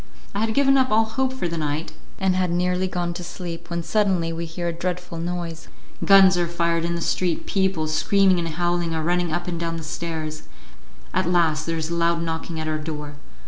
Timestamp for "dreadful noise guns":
4.73-6.39